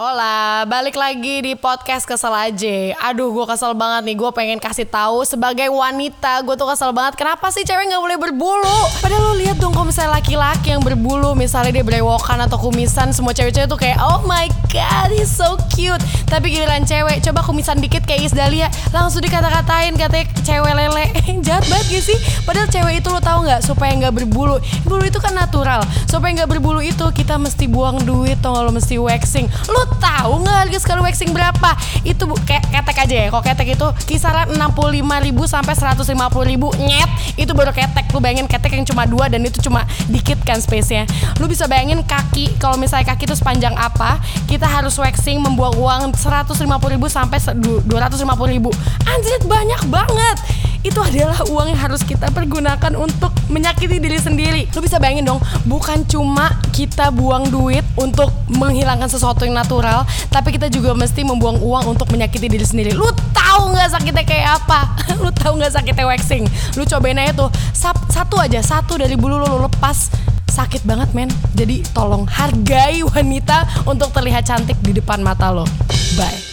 Hola, 0.00 0.64
balik 0.64 0.96
lagi 0.96 1.44
di 1.44 1.52
podcast 1.52 2.08
kesel 2.08 2.32
aja. 2.32 2.96
Aduh, 3.12 3.36
gue 3.36 3.44
kesel 3.44 3.76
banget 3.76 4.08
nih. 4.08 4.16
Gue 4.16 4.32
pengen 4.32 4.56
kasih 4.56 4.88
tahu 4.88 5.28
sebagai 5.28 5.68
wanita, 5.68 6.40
gue 6.40 6.56
tuh 6.56 6.72
kesel 6.72 6.96
banget. 6.96 7.20
Kenapa 7.20 7.52
sih 7.52 7.68
cewek 7.68 7.84
nggak 7.84 8.00
boleh 8.00 8.16
berbulu? 8.16 8.78
Padahal 9.04 9.20
lo 9.20 9.32
lihat 9.36 9.60
dong, 9.60 9.76
kalau 9.76 9.92
misalnya 9.92 10.16
laki-laki 10.16 10.72
yang 10.72 10.80
berbulu, 10.80 11.36
misalnya 11.36 11.76
dia 11.76 11.84
berewokan 11.84 12.40
atau 12.40 12.56
kumisan, 12.56 13.12
semua 13.12 13.36
cewek-cewek 13.36 13.68
tuh 13.68 13.76
kayak, 13.76 14.00
oh 14.00 14.24
my 14.24 14.48
god, 14.72 15.09
he's 15.20 15.28
so 15.28 15.60
cute. 15.68 16.00
Tapi 16.24 16.56
giliran 16.56 16.88
cewek, 16.88 17.20
coba 17.20 17.44
kumisan 17.44 17.76
dikit 17.76 18.08
kayak 18.08 18.24
Is 18.24 18.32
Dahlia, 18.32 18.72
langsung 18.96 19.20
dikata-katain 19.20 19.92
katanya 20.00 20.26
cewek 20.40 20.72
lele. 20.72 21.06
Jahat 21.46 21.68
banget 21.68 21.86
gak 21.92 22.04
sih? 22.08 22.18
Padahal 22.48 22.68
cewek 22.72 23.04
itu 23.04 23.08
lo 23.12 23.20
tahu 23.20 23.44
nggak 23.44 23.60
supaya 23.60 23.92
nggak 24.00 24.14
berbulu. 24.16 24.56
Bulu 24.88 25.04
itu 25.04 25.20
kan 25.20 25.36
natural. 25.36 25.84
Supaya 26.08 26.32
nggak 26.40 26.50
berbulu 26.56 26.80
itu 26.80 27.04
kita 27.12 27.36
mesti 27.36 27.68
buang 27.68 28.00
duit, 28.08 28.40
tau 28.40 28.56
gak 28.56 28.64
lo 28.64 28.72
mesti 28.72 28.96
waxing. 28.96 29.46
Lo 29.68 29.84
tahu 30.00 30.40
nggak 30.40 30.56
harga 30.66 30.78
sekali 30.80 31.00
waxing 31.04 31.36
berapa? 31.36 31.70
Itu 32.08 32.24
kayak 32.48 32.72
ketek 32.72 32.96
aja 33.04 33.14
ya. 33.20 33.26
Kalau 33.28 33.44
ketek 33.44 33.68
itu 33.76 33.86
kisaran 34.08 34.48
65.000 34.56 35.36
sampai 35.44 35.74
150.000 35.76 36.88
nyet. 36.88 37.10
Itu 37.50 37.58
baru 37.58 37.74
ketek. 37.74 38.14
Lu 38.14 38.22
bayangin 38.22 38.46
ketek 38.46 38.78
yang 38.78 38.86
cuma 38.86 39.10
dua 39.10 39.26
dan 39.26 39.42
itu 39.42 39.58
cuma 39.58 39.82
dikit 40.06 40.38
kan 40.46 40.62
space-nya. 40.62 41.02
Lu 41.42 41.50
bisa 41.50 41.66
bayangin 41.66 41.98
kaki 42.06 42.54
kalau 42.62 42.78
misalnya 42.78 43.10
kaki 43.10 43.26
itu 43.26 43.34
sepanjang 43.34 43.74
apa, 43.74 44.22
kita 44.46 44.70
harus 44.70 44.94
waxing 44.94 45.42
membuang 45.42 45.74
uang 45.74 46.14
150.000 46.14 46.46
sampai 47.10 47.42
250.000. 47.42 47.90
Anjir 49.02 49.40
banyak 49.50 49.82
banget 49.90 50.36
itu 50.80 50.96
adalah 50.96 51.44
uang 51.52 51.76
yang 51.76 51.80
harus 51.80 52.00
kita 52.00 52.32
pergunakan 52.32 52.96
untuk 52.96 53.32
menyakiti 53.52 54.00
diri 54.00 54.16
sendiri. 54.16 54.62
Lu 54.72 54.80
bisa 54.80 54.96
bayangin 54.96 55.28
dong, 55.28 55.40
bukan 55.68 56.04
cuma 56.08 56.56
kita 56.72 57.12
buang 57.12 57.52
duit 57.52 57.84
untuk 58.00 58.32
menghilangkan 58.48 59.08
sesuatu 59.08 59.44
yang 59.44 59.56
natural, 59.56 60.08
tapi 60.32 60.56
kita 60.56 60.72
juga 60.72 60.96
mesti 60.96 61.20
membuang 61.20 61.60
uang 61.60 61.96
untuk 61.96 62.08
menyakiti 62.08 62.48
diri 62.48 62.64
sendiri. 62.64 62.90
Lu 62.96 63.08
tahu 63.36 63.76
nggak 63.76 63.90
sakitnya 63.92 64.24
kayak 64.24 64.48
apa? 64.64 64.80
Lu 65.22 65.28
tahu 65.32 65.60
nggak 65.60 65.72
sakitnya 65.76 66.06
waxing? 66.08 66.44
Lu 66.80 66.88
cobain 66.88 67.20
aja 67.20 67.32
tuh, 67.36 67.50
satu 68.10 68.40
aja, 68.40 68.64
satu 68.64 68.96
dari 68.96 69.14
bulu 69.20 69.36
lu, 69.36 69.46
lu 69.46 69.58
lepas 69.68 70.08
sakit 70.50 70.82
banget 70.82 71.14
men 71.14 71.30
jadi 71.54 71.80
tolong 71.94 72.26
hargai 72.26 73.06
wanita 73.06 73.86
untuk 73.86 74.10
terlihat 74.10 74.44
cantik 74.50 74.76
di 74.82 74.98
depan 74.98 75.22
mata 75.22 75.54
lo 75.54 75.62
bye 76.18 76.49